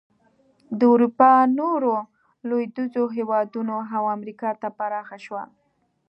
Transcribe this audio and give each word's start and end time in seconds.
د 0.77 0.79
اروپا 0.93 1.31
نورو 1.59 1.93
لوېدیځو 2.47 3.03
هېوادونو 3.17 3.73
او 3.97 4.03
امریکا 4.15 4.49
ته 4.61 4.67
پراخه 4.77 5.17
شوه. 5.25 5.43